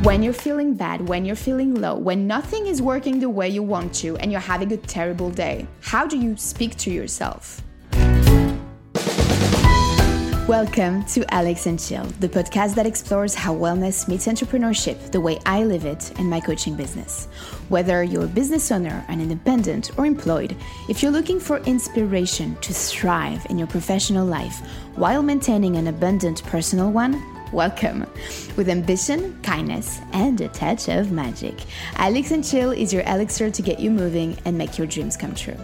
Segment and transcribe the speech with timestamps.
[0.00, 3.62] When you're feeling bad, when you're feeling low, when nothing is working the way you
[3.62, 7.62] want to, and you're having a terrible day, how do you speak to yourself?
[10.48, 15.38] Welcome to Alix and Chill, the podcast that explores how wellness meets entrepreneurship the way
[15.44, 17.26] I live it in my coaching business.
[17.68, 20.56] Whether you're a business owner, an independent, or employed,
[20.88, 24.58] if you're looking for inspiration to thrive in your professional life
[24.96, 27.22] while maintaining an abundant personal one,
[27.52, 28.06] welcome.
[28.56, 31.54] With ambition, kindness, and a touch of magic,
[31.96, 35.34] Alix and Chill is your elixir to get you moving and make your dreams come
[35.34, 35.56] true.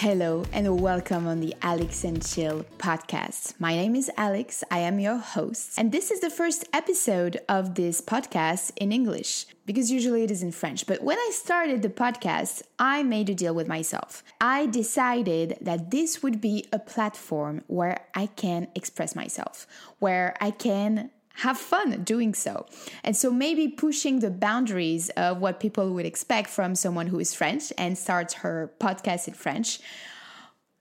[0.00, 3.54] Hello and welcome on the Alix and Chill podcast.
[3.58, 7.74] My name is Alix, I am your host, and this is the first episode of
[7.74, 10.86] this podcast in English because usually it is in French.
[10.86, 14.22] But when I started the podcast, I made a deal with myself.
[14.40, 19.66] I decided that this would be a platform where I can express myself,
[19.98, 22.66] where I can have fun doing so.
[23.04, 27.32] And so maybe pushing the boundaries of what people would expect from someone who is
[27.32, 29.78] French and starts her podcast in French.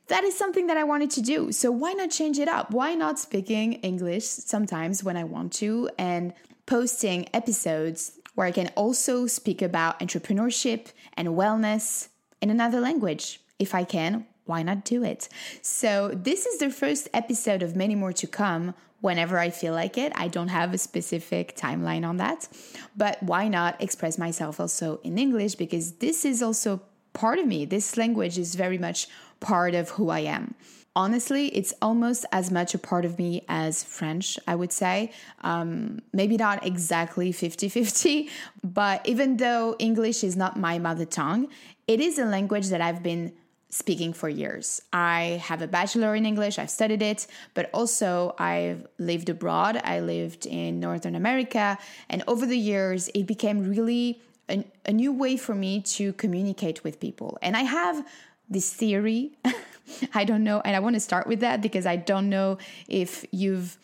[0.07, 1.51] That is something that I wanted to do.
[1.51, 2.71] So why not change it up?
[2.71, 6.33] Why not speaking English sometimes when I want to and
[6.65, 12.07] posting episodes where I can also speak about entrepreneurship and wellness
[12.41, 15.29] in another language if I can why not do it?
[15.61, 19.97] So, this is the first episode of many more to come whenever I feel like
[19.97, 20.11] it.
[20.15, 22.47] I don't have a specific timeline on that,
[22.95, 26.81] but why not express myself also in English because this is also
[27.13, 27.65] part of me.
[27.65, 29.07] This language is very much
[29.39, 30.55] part of who I am.
[30.95, 35.11] Honestly, it's almost as much a part of me as French, I would say.
[35.41, 38.29] Um, maybe not exactly 50 50,
[38.63, 41.49] but even though English is not my mother tongue,
[41.87, 43.33] it is a language that I've been
[43.69, 44.81] speaking for years.
[44.93, 49.81] I have a bachelor in English, I've studied it, but also I've lived abroad.
[49.83, 51.77] I lived in Northern America,
[52.09, 56.99] and over the years, it became really a, new way for me to communicate with
[56.99, 57.37] people.
[57.41, 58.05] And I have
[58.49, 59.31] this theory.
[60.13, 63.25] I don't know, and I want to start with that because I don't know if
[63.31, 63.77] you've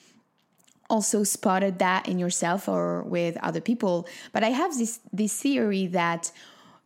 [0.89, 5.87] also spotted that in yourself or with other people, but I have this this theory
[5.87, 6.31] that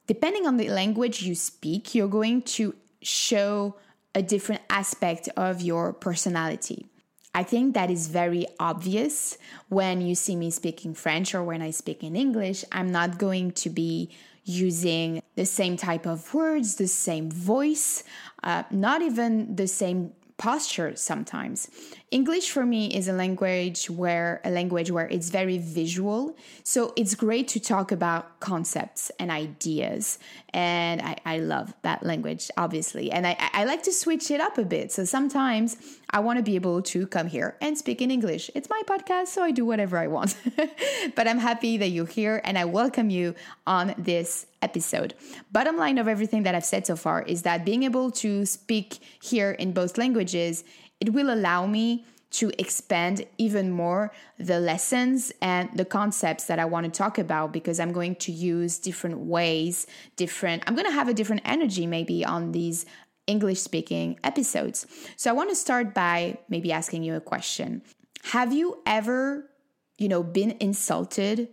[0.08, 3.76] depending on the language you speak, you're going to show
[4.16, 6.88] a different aspect of your personality.
[7.36, 9.38] I think that is very obvious
[9.70, 12.66] when you see me speaking French or when I speak in English.
[12.72, 14.10] I'm not going to be
[14.44, 18.04] using the same type of words, the same voice,
[18.44, 21.70] uh, not even the same posture sometimes.
[22.12, 26.38] English for me is a language where a language where it's very visual.
[26.64, 30.20] So it's great to talk about concepts and ideas.
[30.54, 33.12] And I, I love that language, obviously.
[33.12, 34.92] And I, I like to switch it up a bit.
[34.92, 35.76] So sometimes
[36.10, 38.50] I want to be able to come here and speak in English.
[38.56, 40.38] It's my podcast, so I do whatever I want.
[41.16, 43.36] but I'm happy that you're here and I welcome you
[43.66, 45.16] on this episode.
[45.52, 49.00] Bottom line of everything that I've said so far is that being able to speak
[49.22, 50.64] here in both languages
[51.00, 56.66] it will allow me to expand even more the lessons and the concepts that I
[56.66, 59.88] want to talk about because I'm going to use different ways,
[60.18, 62.86] different, I'm going to have a different energy maybe on these
[63.28, 64.88] English speaking episodes.
[65.16, 67.82] So I want to start by maybe asking you a question.
[68.24, 69.50] Have you ever,
[69.98, 71.50] you know, been insulted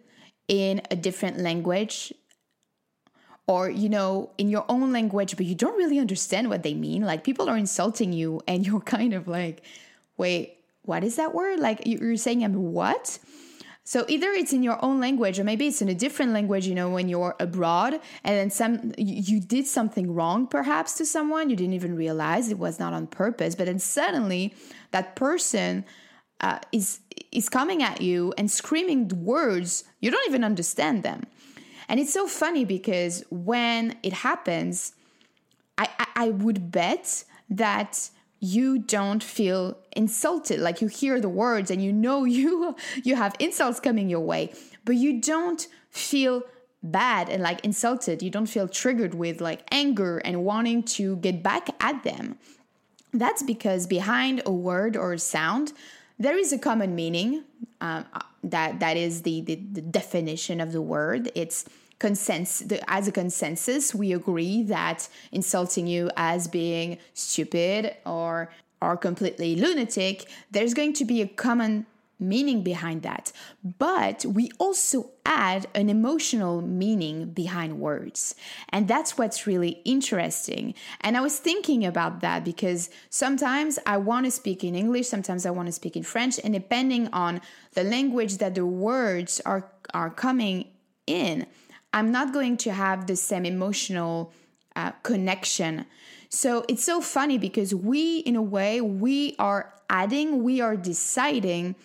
[0.48, 2.12] in a different language
[3.46, 7.02] or you know in your own language but you don't really understand what they mean
[7.02, 9.62] like people are insulting you and you're kind of like
[10.16, 13.18] wait what is that word like you're saying i'm what
[13.86, 16.74] so either it's in your own language or maybe it's in a different language you
[16.74, 21.56] know when you're abroad and then some you did something wrong perhaps to someone you
[21.56, 24.54] didn't even realize it was not on purpose but then suddenly
[24.90, 25.84] that person
[26.40, 27.00] uh, is
[27.32, 31.24] is coming at you and screaming words you don't even understand them.
[31.88, 34.94] And it's so funny because when it happens,
[35.78, 38.10] I, I, I would bet that
[38.44, 40.60] you don't feel insulted.
[40.60, 44.52] Like you hear the words and you know you you have insults coming your way
[44.84, 46.42] but you don't feel
[46.82, 48.22] bad and like insulted.
[48.22, 52.38] You don't feel triggered with like anger and wanting to get back at them.
[53.12, 55.72] That's because behind a word or a sound
[56.18, 57.44] there is a common meaning
[57.80, 58.04] um,
[58.42, 61.30] that that is the, the, the definition of the word.
[61.34, 61.64] It's
[61.98, 68.50] consensus as a consensus we agree that insulting you as being stupid or
[68.82, 71.86] or completely lunatic there's going to be a common
[72.18, 73.32] meaning behind that.
[73.78, 78.34] But we also add an emotional meaning behind words.
[78.70, 80.74] And that's what's really interesting.
[81.00, 85.46] And I was thinking about that because sometimes I want to speak in English, sometimes
[85.46, 87.40] I want to speak in French, and depending on
[87.72, 90.66] the language that the words are are coming
[91.06, 91.46] in,
[91.94, 94.32] I'm not going to have the same emotional
[94.76, 95.86] uh, connection.
[96.28, 101.76] So it's so funny because we, in a way, we are adding, we are deciding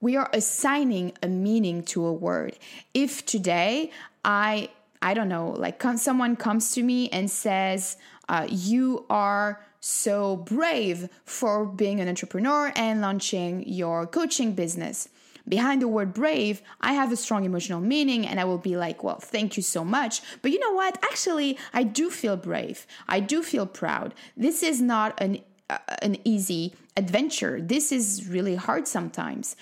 [0.00, 2.58] we are assigning a meaning to a word.
[2.94, 3.90] If today
[4.24, 4.68] I
[5.02, 7.96] I don't know, like someone comes to me and says,
[8.28, 15.08] uh, "You are so brave for being an entrepreneur and launching your coaching business."
[15.48, 19.04] Behind the word brave, I have a strong emotional meaning, and I will be like,
[19.04, 20.98] "Well, thank you so much." But you know what?
[21.04, 22.86] Actually, I do feel brave.
[23.08, 24.14] I do feel proud.
[24.36, 25.40] This is not an
[25.70, 27.60] uh, an easy adventure.
[27.60, 29.56] This is really hard sometimes.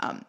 [0.00, 0.24] Um,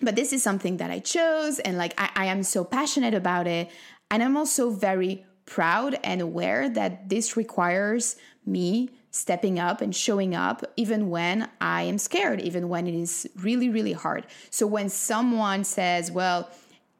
[0.00, 3.46] but this is something that I chose, and like I, I am so passionate about
[3.46, 3.70] it.
[4.10, 10.34] And I'm also very proud and aware that this requires me stepping up and showing
[10.34, 14.26] up even when I am scared, even when it is really, really hard.
[14.50, 16.50] So when someone says, well,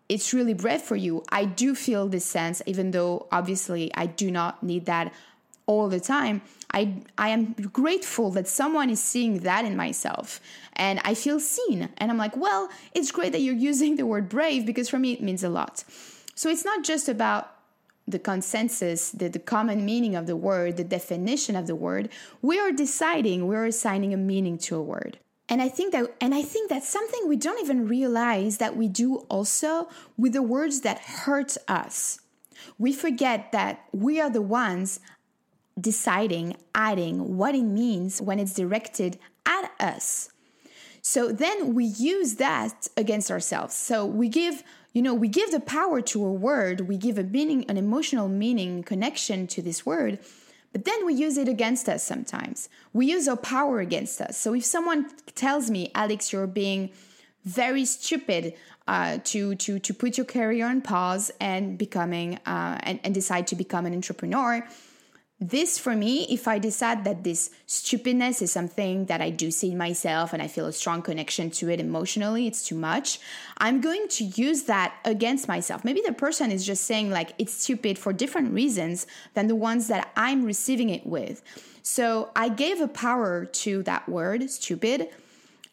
[0.08, 4.30] it's really brave for you, I do feel this sense, even though obviously I do
[4.30, 5.12] not need that
[5.66, 6.42] all the time.
[6.72, 10.40] I, I am grateful that someone is seeing that in myself
[10.74, 11.88] and I feel seen.
[11.98, 15.14] And I'm like, well, it's great that you're using the word brave because for me
[15.14, 15.82] it means a lot.
[16.36, 17.53] So it's not just about
[18.06, 22.10] the consensus, the, the common meaning of the word, the definition of the word.
[22.42, 25.18] We are deciding, we're assigning a meaning to a word.
[25.48, 28.88] And I think that and I think that's something we don't even realize that we
[28.88, 32.20] do also with the words that hurt us.
[32.78, 35.00] We forget that we are the ones
[35.78, 40.30] deciding, adding what it means when it's directed at us.
[41.06, 43.74] So then we use that against ourselves.
[43.74, 44.62] So we give,
[44.94, 48.26] you know, we give the power to a word, we give a meaning, an emotional
[48.26, 50.18] meaning, connection to this word,
[50.72, 52.70] but then we use it against us sometimes.
[52.94, 54.38] We use our power against us.
[54.38, 56.90] So if someone tells me, Alix, you're being
[57.44, 58.54] very stupid
[58.88, 63.46] uh, to to to put your career on pause and becoming uh, and, and decide
[63.48, 64.66] to become an entrepreneur
[65.48, 69.72] this for me, if I decide that this stupidness is something that I do see
[69.72, 73.20] in myself and I feel a strong connection to it emotionally, it's too much,
[73.58, 75.84] I'm going to use that against myself.
[75.84, 79.88] Maybe the person is just saying like it's stupid for different reasons than the ones
[79.88, 81.42] that I'm receiving it with.
[81.82, 85.08] So I gave a power to that word, stupid,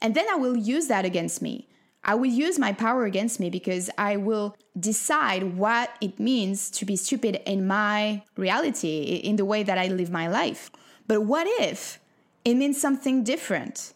[0.01, 1.67] and then I will use that against me.
[2.03, 6.85] I will use my power against me because I will decide what it means to
[6.85, 10.71] be stupid in my reality, in the way that I live my life.
[11.07, 11.99] But what if
[12.43, 13.93] it means something different?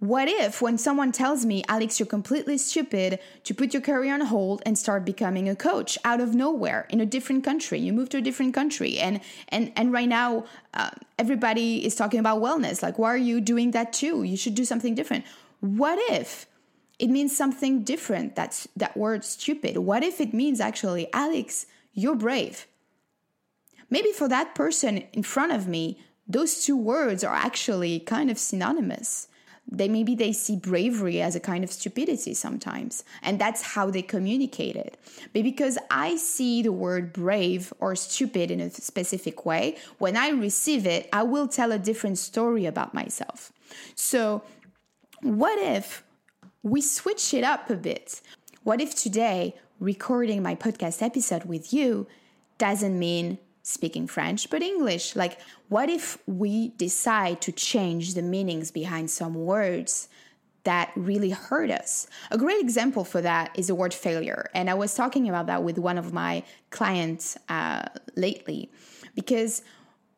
[0.00, 4.20] What if, when someone tells me, Alix, you're completely stupid to put your career on
[4.20, 7.80] hold and start becoming a coach out of nowhere in a different country?
[7.80, 12.20] You move to a different country, and and and right now, uh, everybody is talking
[12.20, 12.80] about wellness.
[12.80, 14.22] Like, why are you doing that too?
[14.22, 15.24] You should do something different.
[15.58, 16.46] What if
[16.98, 18.34] it means something different.
[18.34, 19.78] That's that word stupid.
[19.78, 22.66] What if it means actually, Alix, you're brave?
[23.90, 28.38] Maybe for that person in front of me, those two words are actually kind of
[28.38, 29.28] synonymous.
[29.70, 34.00] They maybe they see bravery as a kind of stupidity sometimes, and that's how they
[34.00, 34.98] communicate it.
[35.34, 40.30] But because I see the word brave or stupid in a specific way, when I
[40.30, 43.52] receive it, I will tell a different story about myself.
[43.94, 44.42] So,
[45.20, 46.02] what if
[46.62, 48.20] we switch it up a bit.
[48.64, 52.06] What if today recording my podcast episode with you
[52.58, 55.14] doesn't mean speaking French but English?
[55.14, 55.38] Like,
[55.68, 60.08] what if we decide to change the meanings behind some words?
[60.64, 62.06] that really hurt us.
[62.30, 64.50] A great example for that is the word failure.
[64.54, 67.84] And I was talking about that with one of my clients uh,
[68.16, 68.70] lately
[69.14, 69.62] because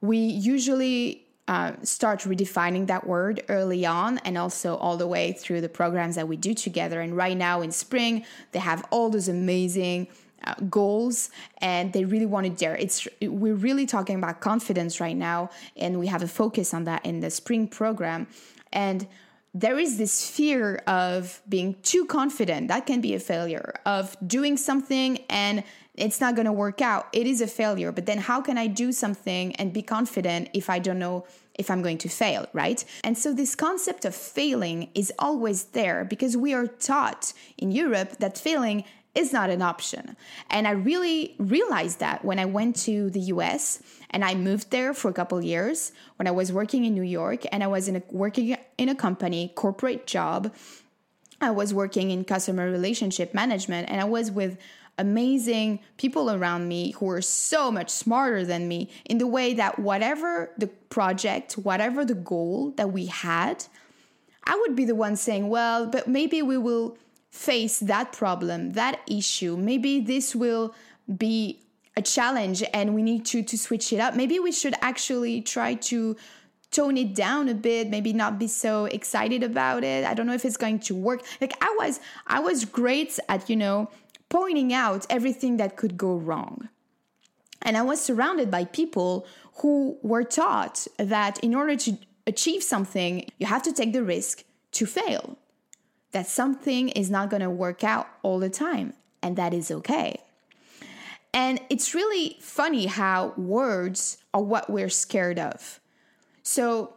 [0.00, 5.60] we usually uh, start redefining that word early on and also all the way through
[5.60, 7.00] the programs that we do together.
[7.00, 10.06] And right now in spring, they have all those amazing
[10.44, 11.28] uh, goals
[11.58, 12.76] and they really want to dare.
[12.76, 17.04] It's we're really talking about confidence right now and we have a focus on that
[17.04, 18.28] in the spring program.
[18.72, 19.08] And
[19.52, 22.68] there is this fear of being too confident.
[22.68, 25.64] That can be a failure of doing something and
[25.96, 27.08] it's not going to work out.
[27.12, 30.70] It is a failure but then how can i do something and be confident if
[30.70, 32.84] i don't know if I'm going to fail, right?
[33.04, 38.18] And so this concept of failing is always there because we are taught in Europe
[38.18, 40.16] that failing is not an option.
[40.50, 44.94] And I really realized that when I went to the US and I moved there
[44.94, 47.96] for a couple years when I was working in New York and I was in
[47.96, 50.54] a, working in a company, corporate job.
[51.40, 54.58] I was working in customer relationship management and I was with
[55.00, 59.78] amazing people around me who are so much smarter than me in the way that
[59.78, 63.64] whatever the project, whatever the goal that we had,
[64.44, 66.98] I would be the one saying, well, but maybe we will
[67.30, 69.56] face that problem, that issue.
[69.56, 70.74] Maybe this will
[71.16, 71.60] be
[71.96, 74.14] a challenge and we need to to switch it up.
[74.14, 76.16] Maybe we should actually try to
[76.70, 80.04] tone it down a bit, maybe not be so excited about it.
[80.04, 81.22] I don't know if it's going to work.
[81.40, 83.90] Like I was I was great at, you know,
[84.30, 86.70] pointing out everything that could go wrong.
[87.60, 93.30] And I was surrounded by people who were taught that in order to achieve something,
[93.38, 95.36] you have to take the risk to fail.
[96.12, 100.20] That something is not going to work out all the time, and that is okay.
[101.32, 105.78] And it's really funny how words are what we're scared of.
[106.42, 106.94] So,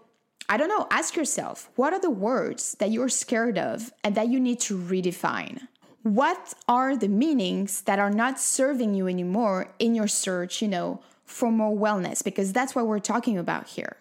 [0.50, 4.30] I don't know, ask yourself what are the words that you're scared of and that
[4.30, 5.68] you need to redefine?
[6.04, 11.00] What are the meanings that are not serving you anymore in your search, you know,
[11.26, 12.22] for more wellness?
[12.22, 13.96] Because that's what we're talking about here.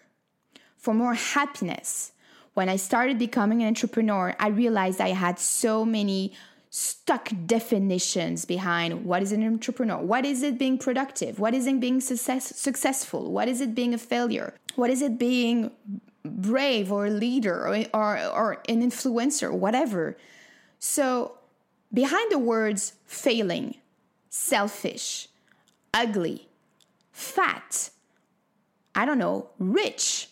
[0.77, 2.11] For more happiness.
[2.53, 6.33] When I started becoming an entrepreneur, I realized I had so many
[6.75, 11.79] stuck definitions behind what is an entrepreneur what is it being productive what is it
[11.79, 15.69] being success, successful what is it being a failure what is it being
[16.25, 20.17] brave or a leader or, or, or an influencer whatever
[20.79, 21.37] so
[21.93, 23.75] behind the words failing
[24.29, 25.27] selfish
[25.93, 26.47] ugly
[27.11, 27.89] fat
[28.95, 30.29] i don't know rich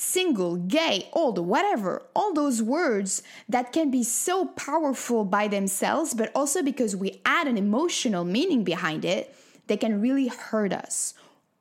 [0.00, 6.30] single, gay, old, whatever, all those words that can be so powerful by themselves, but
[6.36, 9.34] also because we add an emotional meaning behind it,
[9.66, 11.14] they can really hurt us.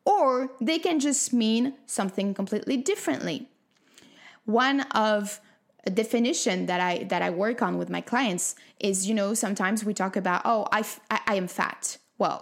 [0.06, 3.50] Or they can just mean something completely differently.
[4.46, 5.42] One of
[5.88, 9.86] a definition that I that I work on with my clients is, you know, sometimes
[9.86, 11.98] we talk about, oh, I, I, I am fat.
[12.18, 12.38] Well,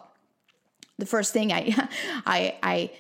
[0.98, 1.62] the first thing I
[2.26, 2.92] I I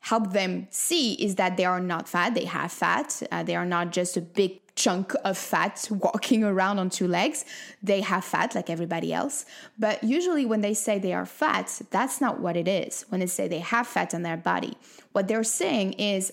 [0.00, 3.22] help them see is that they are not fat, they have fat.
[3.32, 7.46] Uh, they are not just a big chunk of fat walking around on two legs.
[7.82, 9.46] They have fat like everybody else.
[9.78, 13.06] But usually, when they say they are fat, that's not what it is.
[13.08, 14.76] When they say they have fat on their body,
[15.12, 16.30] what they're saying is,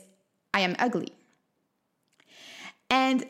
[0.54, 1.14] I am ugly.
[2.90, 3.26] And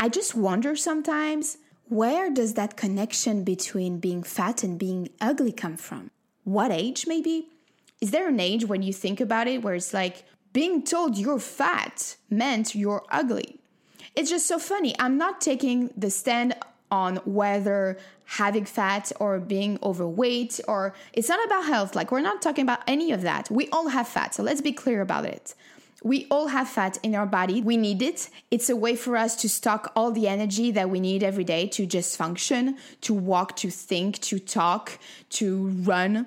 [0.00, 5.76] I just wonder sometimes where does that connection between being fat and being ugly come
[5.76, 6.10] from?
[6.44, 7.50] What age, maybe?
[8.00, 11.38] is there an age when you think about it where it's like being told you're
[11.38, 13.60] fat meant you're ugly?
[14.16, 14.94] It's just so funny.
[14.98, 16.54] I'm not taking the stand
[16.90, 21.94] on whether having fat or being overweight or it's not about health.
[21.94, 23.50] Like, we're not talking about any of that.
[23.50, 24.34] We all have fat.
[24.34, 25.54] So let's be clear about it.
[26.02, 27.60] We all have fat in our body.
[27.60, 28.30] We need it.
[28.50, 31.66] It's a way for us to stock all the energy that we need every day
[31.68, 34.98] to just function, to walk, to think, to talk,
[35.30, 36.26] to run.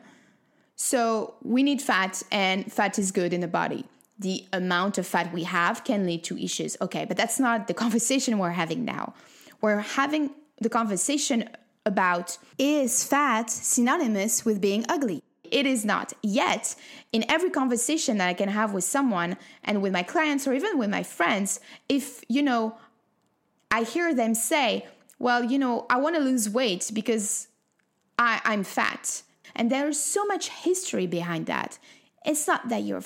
[0.75, 3.86] So we need fat, and fat is good in the body.
[4.20, 6.77] The amount of fat we have can lead to issues.
[6.80, 9.15] Okay, but that's not the conversation we're having now.
[9.62, 11.50] We're having the conversation
[11.86, 15.24] about is fat synonymous with being ugly?
[15.54, 16.14] It is not.
[16.24, 16.76] Yet,
[17.12, 20.80] in every conversation that I can have with someone and with my clients or even
[20.80, 22.76] with my friends, if, you know,
[23.70, 24.88] I hear them say,
[25.20, 27.50] well, you know, I want to lose weight because
[28.18, 29.22] I, I'm fat.
[29.56, 31.78] And there's so much history behind that.
[32.26, 33.04] It's not that you're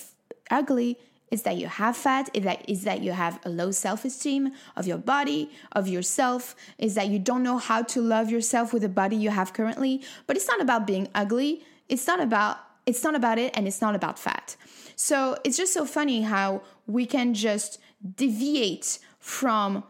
[0.49, 0.97] ugly,
[1.29, 4.53] it's that you have fat, it's that, it's that you have a low self esteem
[4.77, 8.83] of your body, of yourself, is that you don't know how to love yourself with
[8.83, 10.01] the body you have currently.
[10.27, 13.81] But it's not about being ugly, it's not about it's not about it and it's
[13.81, 14.55] not about fat.
[14.95, 17.79] So it's just so funny how we can just
[18.15, 19.83] deviate from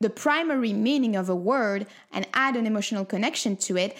[0.00, 3.96] the primary meaning of a word and add an emotional connection to it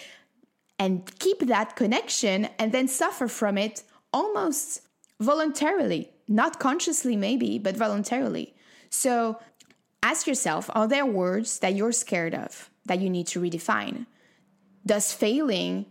[0.77, 4.81] and keep that connection and then suffer from it almost
[5.21, 8.53] voluntarily, not consciously, maybe, but voluntarily.
[8.89, 9.39] So
[10.03, 14.05] ask yourself are there words that you're scared of that you need to redefine?
[14.85, 15.85] Does failing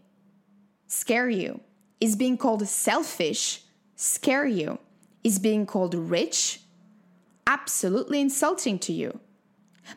[0.95, 1.61] scare you?
[2.01, 3.63] Is being called selfish
[3.97, 4.79] scare you?
[5.23, 6.61] Is being called rich
[7.47, 9.21] absolutely insulting to you?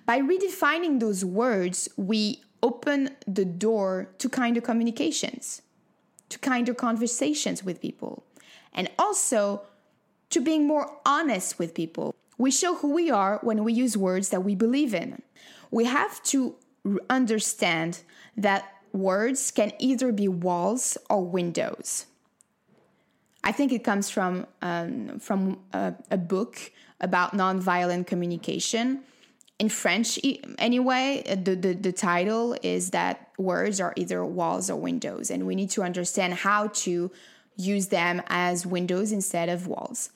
[0.05, 5.61] By redefining those words, we open the door to kinder communications,
[6.29, 8.25] to kinder conversations with people,
[8.73, 9.61] and also
[10.29, 12.13] to being more honest with people.
[12.37, 15.21] We show who we are when we use words that we believe in.
[15.71, 16.55] We have to
[17.09, 18.03] understand
[18.35, 22.05] that words can either be walls or windows.
[23.43, 29.03] I think it comes from um, from a, a book about nonviolent communication.
[29.59, 30.19] In French,
[30.59, 35.55] anyway, the, the, the title is that words are either walls or windows, and we
[35.55, 37.11] need to understand how to
[37.55, 40.11] use them as windows instead of walls.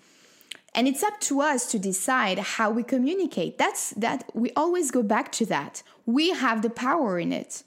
[0.75, 3.57] And it's up to us to decide how we communicate.
[3.57, 5.83] That's that we always go back to that.
[6.05, 7.63] We have the power in it.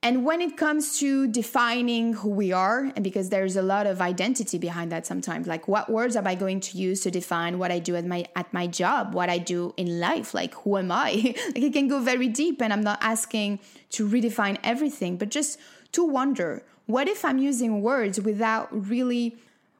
[0.00, 4.00] And when it comes to defining who we are, and because there's a lot of
[4.00, 7.72] identity behind that sometimes, like what words am I going to use to define what
[7.72, 10.92] I do at my at my job, what I do in life, like who am
[10.92, 11.34] I?
[11.48, 13.58] like it can go very deep, and I'm not asking
[13.90, 15.58] to redefine everything, but just
[15.92, 19.36] to wonder, what if I'm using words without really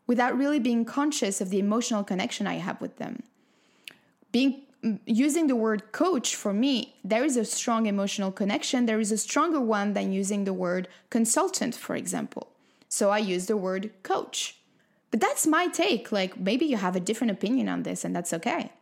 [0.08, 3.22] without really being conscious of the emotional connection I have with them?
[4.32, 4.62] Being
[5.06, 8.86] using the word coach for me, there is a strong emotional connection.
[8.86, 12.52] There is a stronger one than using the word consultant, for example.
[12.88, 14.56] So I use the word coach.
[15.10, 16.12] But that's my take.
[16.12, 18.72] Like maybe you have a different opinion on this, and that's okay.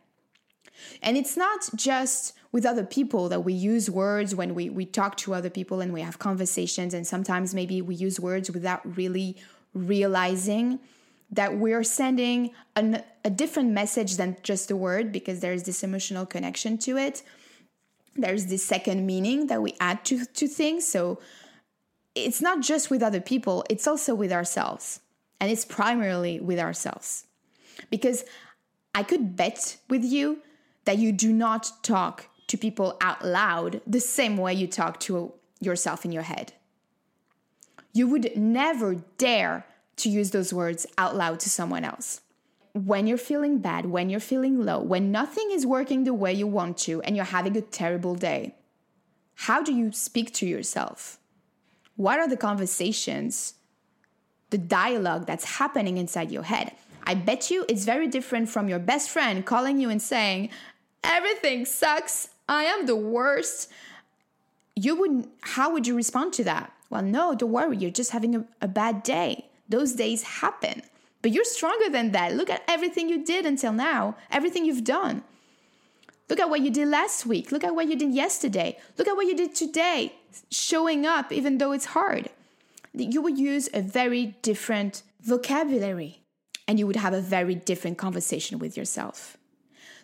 [1.01, 5.17] And it's not just with other people that we use words when we, we talk
[5.17, 9.35] to other people and we have conversations, and sometimes maybe we use words without really
[9.73, 10.79] realizing
[11.29, 16.25] that we're sending an, a different message than just a word because there's this emotional
[16.25, 17.21] connection to it.
[18.15, 20.85] There's this second meaning that we add to, to things.
[20.85, 21.19] So
[22.15, 25.01] it's not just with other people, it's also with ourselves.
[25.39, 27.25] And it's primarily with ourselves.
[27.91, 28.23] Because
[28.95, 30.41] I could bet with you
[30.85, 35.33] that you do not talk to people out loud the same way you talk to
[35.59, 36.53] yourself in your head.
[37.93, 39.65] You would never dare
[39.97, 42.21] to use those words out loud to someone else.
[42.73, 46.47] When you're feeling bad, when you're feeling low, when nothing is working the way you
[46.47, 48.55] want to, and you're having a terrible day,
[49.33, 51.19] how do you speak to yourself?
[51.95, 53.55] What are the conversations,
[54.51, 56.73] the dialogue that's happening inside your head?
[57.03, 60.49] I bet you it's very different from your best friend calling you and saying,
[61.03, 62.29] Everything sucks.
[62.49, 63.71] I am the worst.
[64.75, 66.71] You wouldn't, how would you respond to that?
[66.89, 69.45] Well, no, don't worry, you're just having a, a bad day.
[69.69, 70.81] Those days happen.
[71.21, 72.35] But you're stronger than that.
[72.35, 75.23] Look at everything you did until now, everything you've done.
[76.29, 77.51] Look at what you did last week.
[77.51, 78.77] Look at what you did yesterday.
[78.97, 80.13] Look at what you did today,
[80.51, 82.29] showing up even though it's hard.
[82.93, 86.21] You would use a very different vocabulary
[86.67, 89.37] and you would have a very different conversation with yourself.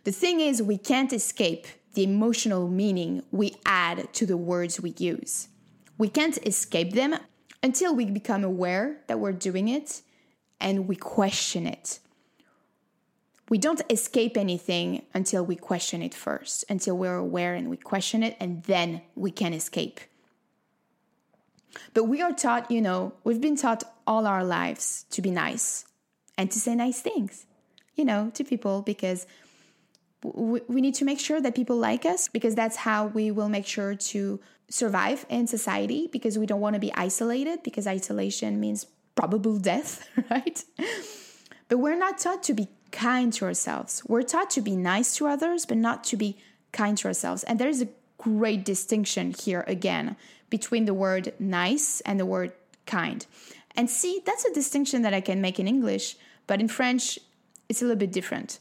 [0.06, 4.94] The thing is, we can't escape the emotional meaning we add to the words we
[4.98, 5.50] use.
[5.98, 7.16] We can't escape them
[7.64, 10.02] until we become aware that we're doing it
[10.60, 12.00] and we question it.
[13.50, 18.22] We don't escape anything until we question it first, until we're aware and we question
[18.24, 20.00] it, and then we can escape.
[21.94, 25.86] But we are taught, you know, we've been taught all our lives to be nice
[26.38, 27.46] and to say nice things,
[27.96, 29.26] you know, to people because
[30.24, 33.66] we need to make sure that people like us because that's how we will make
[33.66, 38.86] sure to survive in society because we don't want to be isolated because isolation means
[39.16, 40.64] probable death, right?
[41.68, 44.04] But we're not taught to be kind to ourselves.
[44.08, 46.38] We're taught to be nice to others, but not to be
[46.72, 47.44] kind to ourselves.
[47.44, 50.16] And there's a great distinction here again
[50.50, 52.54] between the word nice and the word
[52.86, 53.26] kind.
[53.76, 57.18] And see, that's a distinction that I can make in English, but in French,
[57.70, 58.60] it's a little bit different.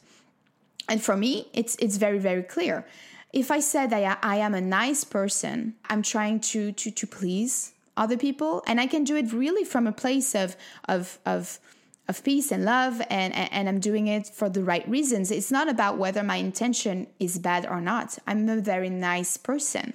[0.89, 2.85] And for me, it's it's very very clear.
[3.31, 7.73] If I said I, I am a nice person, I'm trying to to to please
[7.95, 10.55] other people, and I can do it really from a place of
[10.87, 11.59] of of
[12.07, 15.31] of peace and love and, and I'm doing it for the right reasons.
[15.31, 18.17] It's not about whether my intention is bad or not.
[18.27, 19.93] I'm a very nice person.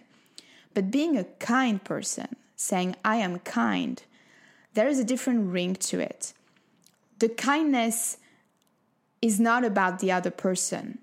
[0.74, 4.02] But being a kind person, saying I am kind,
[4.74, 6.32] there is a different ring to it.
[7.18, 8.16] The kindness
[9.20, 10.98] is not about the other person.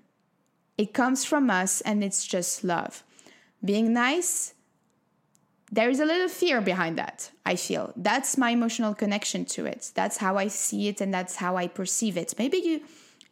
[0.78, 3.02] It comes from us and it's just love.
[3.64, 4.54] Being nice,
[5.70, 7.92] there is a little fear behind that, I feel.
[7.96, 9.90] That's my emotional connection to it.
[9.94, 12.34] That's how I see it and that's how I perceive it.
[12.38, 12.82] Maybe you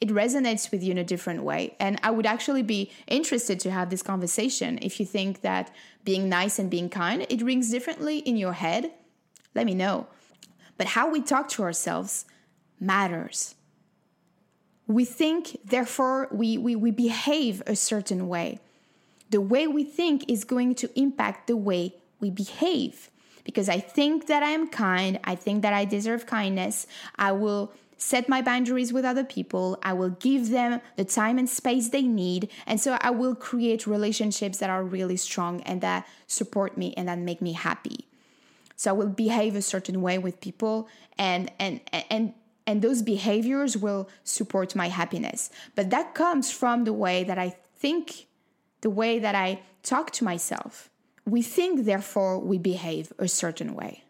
[0.00, 1.76] it resonates with you in a different way.
[1.80, 6.28] And I would actually be interested to have this conversation if you think that being
[6.28, 8.90] nice and being kind, it rings differently in your head.
[9.54, 10.08] Let me know.
[10.76, 12.26] But how we talk to ourselves
[12.78, 13.54] matters.
[14.86, 18.60] We think, therefore, we, we, we behave a certain way.
[19.30, 23.10] The way we think is going to impact the way we behave.
[23.44, 27.72] Because I think that I am kind, I think that I deserve kindness, I will
[27.96, 32.02] set my boundaries with other people, I will give them the time and space they
[32.02, 36.92] need, and so I will create relationships that are really strong and that support me
[36.96, 38.06] and that make me happy.
[38.76, 42.34] So I will behave a certain way with people and and and
[42.66, 45.50] and those behaviors will support my happiness.
[45.74, 48.26] But that comes from the way that I think,
[48.80, 50.88] the way that I talk to myself.
[51.26, 54.04] We think, therefore, we behave a certain way.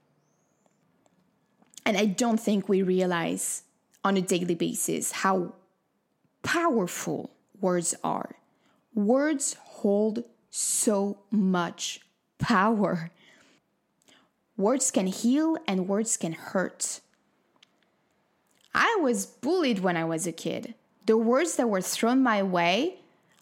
[1.84, 3.62] And I don't think we realize
[4.02, 5.54] on a daily basis how
[6.42, 8.36] powerful words are.
[8.94, 12.00] Words hold so much
[12.38, 13.10] power.
[14.56, 17.00] Words can heal and words can hurt.
[18.74, 20.74] I was bullied when I was a kid.
[21.06, 22.98] The words that were thrown my way,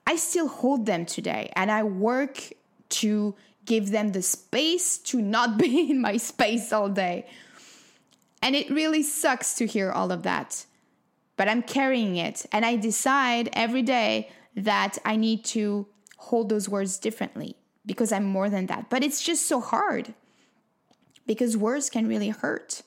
[0.07, 2.51] I still hold them today and I work
[2.91, 7.27] to give them the space to not be in my space all day.
[8.43, 10.67] And it really sucks to hear all of that.
[11.37, 15.87] But I'm carrying it and I decide every day that I need to
[16.19, 18.91] hold those words differently because I'm more than that.
[18.91, 20.15] But it's just so hard
[21.27, 22.83] because words can really hurt.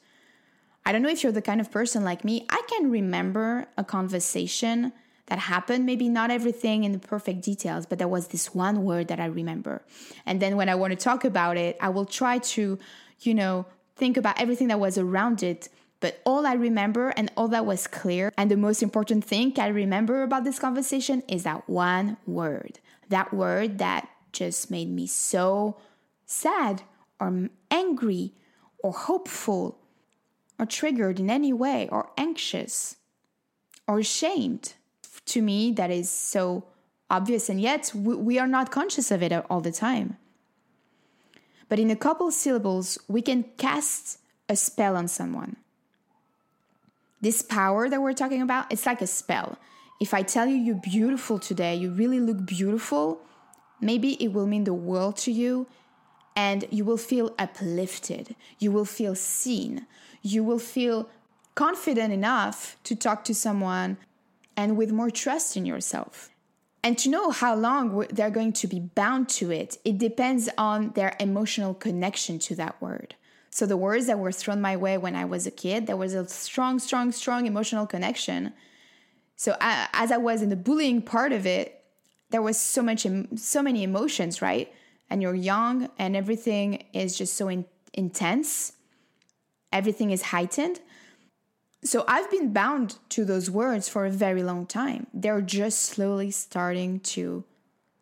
[0.86, 2.46] I don't know if you're the kind of person like me.
[2.50, 4.94] I can remember a conversation
[5.28, 9.08] that happened, maybe not everything in the perfect details, but there was this one word
[9.08, 9.84] that I remember.
[10.26, 12.78] And then when I want to talk about it, I will try to,
[13.22, 15.70] you know, think about everything that was around it.
[16.00, 19.68] But all I remember and all that was clear, and the most important thing I
[19.68, 22.80] remember about this conversation is that one word.
[23.10, 25.78] That word that just made me so
[26.26, 26.84] sad
[27.20, 28.34] or angry
[28.84, 29.80] or hopeful
[30.58, 32.98] or triggered in any way or anxious
[33.88, 34.74] or ashamed.
[35.28, 36.66] To me, that is so
[37.10, 40.18] obvious, and yet we are not conscious of it all the time.
[41.68, 45.56] But in a couple syllables, we can cast a spell on someone.
[47.22, 49.58] This power that we're talking about, it's like a spell.
[50.00, 53.22] If I tell you you're beautiful today, you really look beautiful,
[53.82, 55.68] maybe it will mean the world to you
[56.36, 58.36] and you will feel uplifted.
[58.60, 59.88] You will feel seen.
[60.26, 61.10] You will feel
[61.56, 63.98] confident enough to talk to someone
[64.58, 66.32] and with more trust in yourself.
[66.84, 70.90] And to know how long they're going to be bound to it, it depends on
[70.92, 73.16] their emotional connection to that word.
[73.50, 76.14] So, the words that were thrown my way when I was a kid, there was
[76.14, 78.54] a strong, strong, strong emotional connection.
[79.36, 81.84] So, as I was in the bullying part of it,
[82.32, 84.72] there was so much, so many emotions, right?
[85.10, 88.74] and you're young and everything is just so in- intense,
[89.76, 90.80] everything is heightened.
[91.84, 95.06] So I've been bound to those words for a very long time.
[95.14, 97.44] They're just slowly starting to,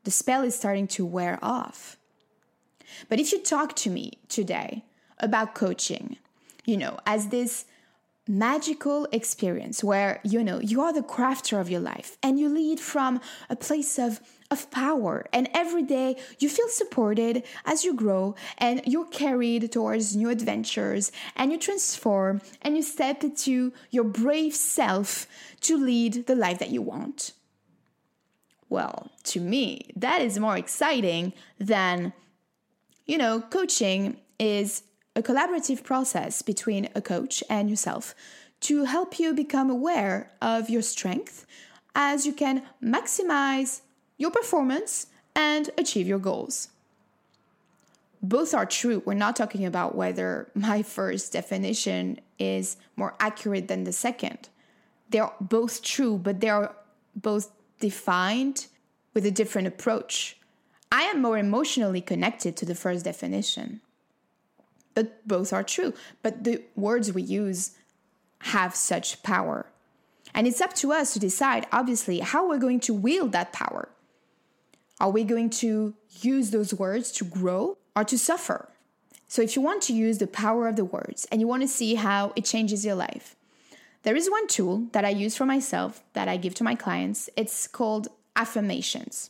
[0.06, 1.98] the spell is starting to wear off.
[3.10, 4.86] But if you talk to me today
[5.18, 6.18] about coaching,
[6.64, 7.66] you know, as this
[8.28, 12.80] magical experience where you know you are the crafter of your life and you lead
[12.80, 15.26] from a place of of power.
[15.34, 21.12] And every day you feel supported as you grow and you're carried towards new adventures
[21.36, 25.28] and you transform and you step into your brave self
[25.62, 27.34] to lead the life that you want.
[28.70, 32.14] Well to me that is more exciting than
[33.06, 34.84] you know coaching is
[35.16, 38.16] a collaborative process between a coach and yourself
[38.62, 41.46] to help you become aware of your strength
[41.96, 43.82] as you can maximize
[44.18, 46.70] your performance and achieve your goals.
[48.22, 49.04] Both are true.
[49.06, 54.48] We're not talking about whether my first definition is more accurate than the second.
[55.10, 56.74] They're both true, but they're
[57.16, 58.68] both defined
[59.14, 60.38] with a different approach.
[60.92, 63.82] I am more emotionally connected to the first definition
[64.94, 65.94] but both are true.
[66.22, 67.72] But the words we use
[68.40, 69.66] have such power.
[70.34, 73.90] And it's up to us to decide, obviously, how we're going to wield that power.
[75.00, 78.70] Are we going to use those words to grow or to suffer?
[79.28, 81.68] So, if you want to use the power of the words and you want to
[81.68, 83.36] see how it changes your life,
[84.04, 87.30] there is one tool that I use for myself that I give to my clients.
[87.36, 89.30] It's called affirmations.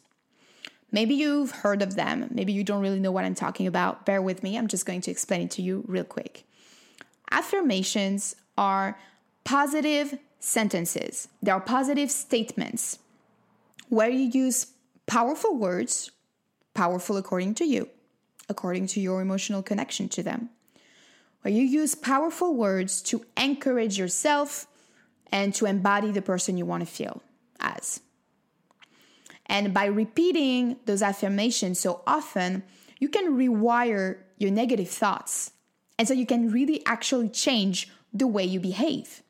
[0.93, 2.29] Maybe you've heard of them.
[2.31, 4.05] Maybe you don't really know what I'm talking about.
[4.05, 4.57] Bear with me.
[4.57, 6.45] I'm just going to explain it to you real quick.
[7.31, 8.97] Affirmations are
[9.43, 12.99] positive sentences, they are positive statements
[13.89, 14.67] where you use
[15.05, 16.11] powerful words,
[16.73, 17.89] powerful according to you,
[18.49, 20.49] according to your emotional connection to them,
[21.41, 24.67] where you use powerful words to encourage yourself
[25.31, 27.23] and to embody the person you want to feel
[27.59, 28.01] as.
[29.45, 32.63] And by repeating those affirmations so often,
[32.99, 35.51] you can rewire your negative thoughts.
[35.99, 39.23] And so you can really actually change the way you behave.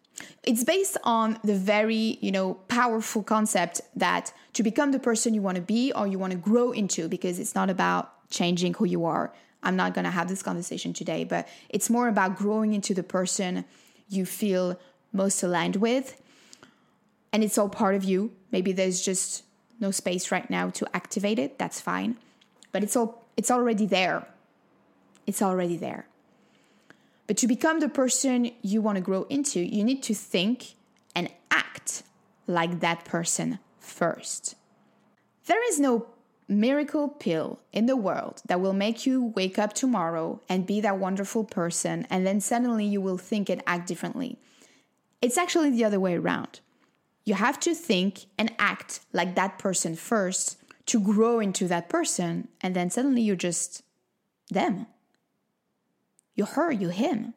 [0.43, 5.41] It's based on the very, you know, powerful concept that to become the person you
[5.41, 8.85] want to be or you want to grow into because it's not about changing who
[8.85, 9.33] you are.
[9.63, 13.03] I'm not going to have this conversation today, but it's more about growing into the
[13.03, 13.65] person
[14.09, 14.79] you feel
[15.11, 16.21] most aligned with.
[17.31, 18.33] And it's all part of you.
[18.51, 19.42] Maybe there's just
[19.79, 21.57] no space right now to activate it.
[21.57, 22.17] That's fine.
[22.71, 24.27] But it's all it's already there.
[25.25, 26.07] It's already there.
[27.27, 30.75] But to become the person you want to grow into, you need to think
[31.15, 32.03] and act
[32.47, 34.55] like that person first.
[35.45, 36.07] There is no
[36.47, 40.99] miracle pill in the world that will make you wake up tomorrow and be that
[40.99, 44.37] wonderful person, and then suddenly you will think and act differently.
[45.21, 46.59] It's actually the other way around.
[47.25, 50.57] You have to think and act like that person first
[50.87, 53.83] to grow into that person, and then suddenly you're just
[54.49, 54.87] them.
[56.35, 57.33] You're her, you're him.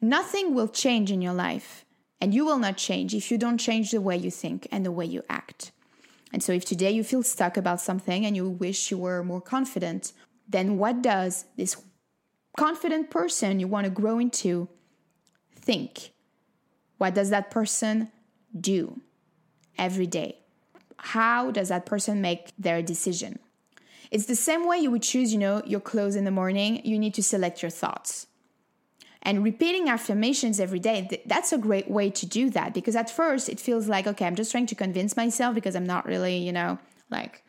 [0.00, 1.84] Nothing will change in your life,
[2.20, 4.92] and you will not change if you don't change the way you think and the
[4.92, 5.72] way you act.
[6.32, 9.40] And so, if today you feel stuck about something and you wish you were more
[9.40, 10.12] confident,
[10.48, 11.76] then what does this
[12.56, 14.68] confident person you want to grow into
[15.54, 16.12] think?
[16.98, 18.10] What does that person
[18.58, 19.00] do
[19.78, 20.38] every day?
[20.98, 23.38] How does that person make their decision?
[24.10, 26.98] It's the same way you would choose, you know, your clothes in the morning, you
[26.98, 28.26] need to select your thoughts.
[29.22, 33.48] And repeating affirmations every day, that's a great way to do that because at first
[33.48, 36.52] it feels like, okay, I'm just trying to convince myself because I'm not really, you
[36.52, 36.78] know,
[37.10, 37.42] like,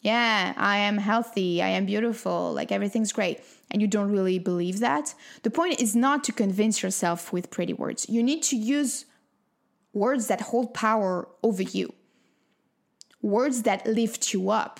[0.00, 3.40] yeah, I am healthy, I am beautiful, like everything's great.
[3.70, 5.14] And you don't really believe that.
[5.42, 8.08] The point is not to convince yourself with pretty words.
[8.08, 9.04] You need to use
[9.96, 11.92] words that hold power over you,
[13.22, 14.78] words that lift you up,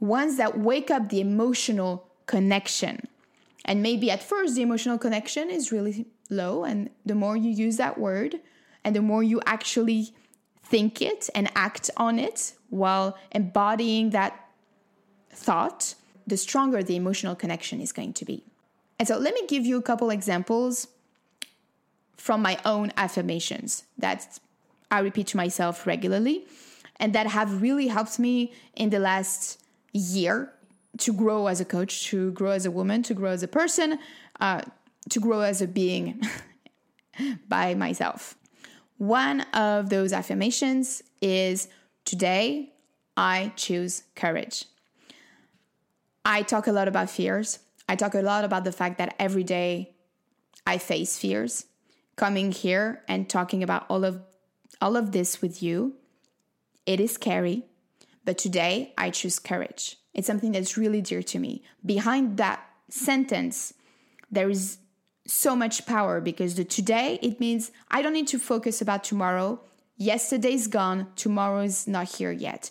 [0.00, 3.08] ones that wake up the emotional connection.
[3.64, 7.78] And maybe at first the emotional connection is really low, and the more you use
[7.78, 8.40] that word
[8.84, 10.12] and the more you actually
[10.62, 14.50] think it and act on it while embodying that
[15.30, 15.94] thought,
[16.26, 18.44] the stronger the emotional connection is going to be.
[18.98, 20.88] And so let me give you a couple examples
[22.16, 24.38] from my own affirmations that
[24.90, 26.46] I repeat to myself regularly
[26.96, 29.60] and that have really helped me in the last
[29.92, 30.52] year
[30.98, 33.98] to grow as a coach, to grow as a woman, to grow as a person,
[34.40, 34.62] uh,
[35.10, 36.22] to grow as a being
[37.48, 38.36] by myself.
[38.98, 41.68] One of those affirmations is
[42.04, 42.74] Today
[43.16, 44.66] I choose courage.
[46.24, 47.60] I talk a lot about fears.
[47.88, 49.94] I talk a lot about the fact that every day
[50.66, 51.66] I face fears
[52.16, 54.20] coming here and talking about all of
[54.80, 55.94] all of this with you.
[56.86, 57.64] It is scary,
[58.24, 59.96] but today I choose courage.
[60.12, 61.62] It's something that's really dear to me.
[61.84, 63.74] Behind that sentence,
[64.30, 64.78] there is
[65.26, 69.60] so much power because the today it means I don't need to focus about tomorrow.
[69.96, 72.70] Yesterday's gone, tomorrow is not here yet.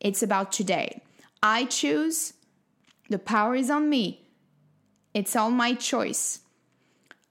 [0.00, 1.02] It's about today.
[1.42, 2.34] I choose,
[3.08, 4.28] the power is on me.
[5.14, 6.40] It's all my choice.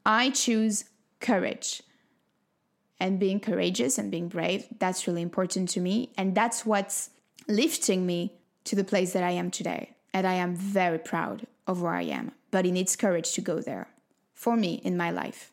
[0.05, 0.85] I choose
[1.23, 1.81] courage.
[2.99, 6.13] And being courageous and being brave, that's really important to me.
[6.15, 7.09] And that's what's
[7.47, 8.33] lifting me
[8.65, 9.95] to the place that I am today.
[10.13, 12.31] And I am very proud of where I am.
[12.51, 13.87] But it needs courage to go there
[14.35, 15.51] for me in my life.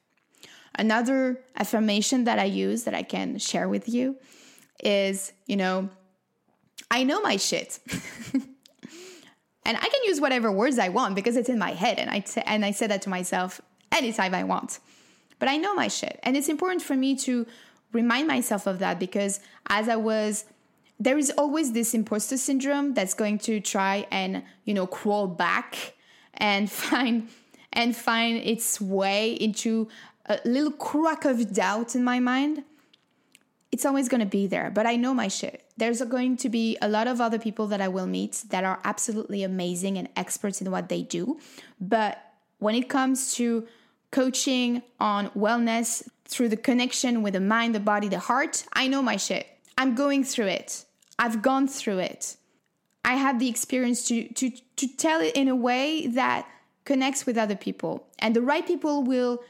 [0.77, 4.17] Another affirmation that I use that I can share with you
[4.85, 5.89] is, you know,
[6.91, 7.81] I know my shit.
[8.33, 12.21] and I can use whatever words I want because it's in my head and I
[12.21, 13.61] t- and I say that to myself
[13.93, 14.79] anytime I want
[15.41, 16.21] but I know my shit.
[16.23, 17.47] And it's important for me to
[17.93, 20.45] remind myself of that because as I was
[21.01, 25.95] there is always this imposter syndrome that's going to try and, you know, crawl back
[26.35, 27.29] and find
[27.73, 29.89] and find its way into
[30.27, 32.65] a little crack of doubt in my mind.
[33.73, 35.65] It's always going to be there, but I know my shit.
[35.77, 38.81] There's going to be a lot of other people that I will meet that are
[38.85, 41.39] absolutely amazing and experts in what they do.
[41.81, 42.21] But
[42.59, 43.67] when it comes to
[44.11, 49.03] coaching on wellness through the connection with the mind, the body, the heart, I know
[49.03, 49.47] my shit.
[49.77, 50.85] I'm going through it.
[51.19, 52.37] I've gone through it.
[53.05, 56.47] I have the experience to to to tell it in a way that
[56.85, 58.07] connects with other people.
[58.19, 59.43] And the right people will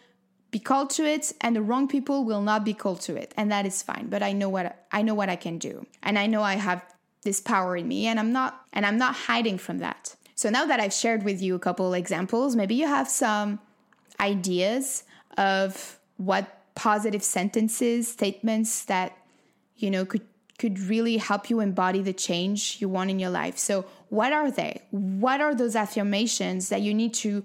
[0.51, 3.33] be called to it and the wrong people will not be called to it.
[3.37, 4.09] And that is fine.
[4.09, 5.87] But I know what I know what I can do.
[6.03, 6.85] And I know I have
[7.23, 10.17] this power in me and I'm not and I'm not hiding from that.
[10.35, 13.61] So now that I've shared with you a couple examples, maybe you have some
[14.21, 15.05] ideas
[15.37, 19.17] of what positive sentences, statements that
[19.77, 20.27] you know could
[20.59, 23.57] could really help you embody the change you want in your life.
[23.57, 24.83] So, what are they?
[24.91, 27.43] What are those affirmations that you need to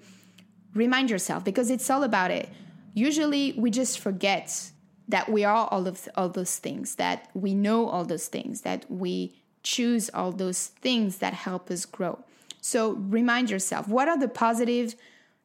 [0.75, 2.49] remind yourself because it's all about it.
[2.93, 4.71] Usually we just forget
[5.07, 8.85] that we are all of all those things, that we know all those things, that
[8.89, 9.33] we
[9.63, 12.19] choose all those things that help us grow.
[12.61, 14.95] So remind yourself what are the positive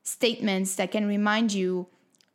[0.02, 1.86] statements that can remind you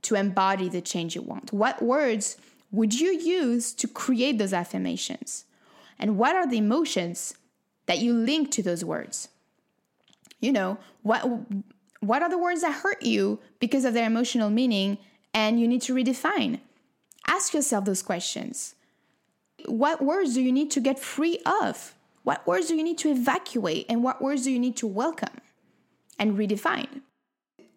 [0.03, 1.51] to embody the change you want?
[1.51, 2.37] What words
[2.71, 5.45] would you use to create those affirmations?
[5.97, 7.35] And what are the emotions
[7.85, 9.29] that you link to those words?
[10.39, 11.25] You know, what
[12.01, 14.97] what are the words that hurt you because of their emotional meaning
[15.33, 16.59] and you need to redefine?
[17.27, 18.75] Ask yourself those questions.
[19.65, 21.95] What words do you need to get free of?
[22.23, 23.85] What words do you need to evacuate?
[23.89, 25.41] And what words do you need to welcome
[26.19, 27.01] and redefine?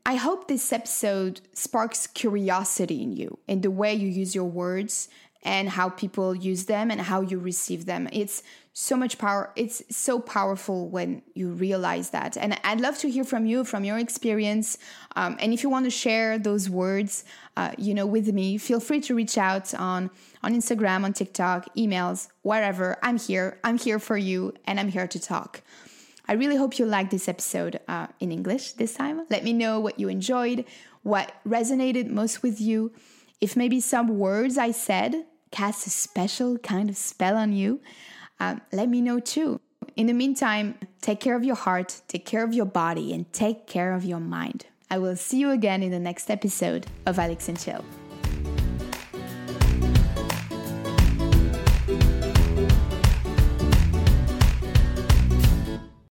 [0.09, 5.11] I hope this episode sparks curiosity in you in the way you use your words
[5.43, 8.09] and how people use them and how you receive them.
[8.11, 8.43] It's
[8.73, 9.53] so much power.
[9.55, 12.39] It's so powerful when you realize that.
[12.39, 14.79] And I'd love to hear from you, from your experience.
[15.15, 17.27] Um, and if you want to share those words,
[17.59, 20.11] uh, you know, with me, feel free to reach out on
[20.43, 22.97] on Instagram, on TikTok, emails, wherever.
[23.03, 23.59] I'm here.
[23.63, 25.61] I'm here for you, and I'm here to talk.
[26.29, 29.25] I really hope you liked this episode uh, in English this time.
[29.31, 30.67] Let me know what you enjoyed,
[31.03, 32.93] what resonated most with you.
[33.41, 37.81] If maybe some words I said cast a special kind of spell on you,
[38.41, 39.59] um, let me know too.
[39.97, 43.67] In the meantime, take care of your heart, take care of your body, and take
[43.67, 44.67] care of your mind.
[44.91, 47.85] I will see you again in the next episode of Alix and Chill.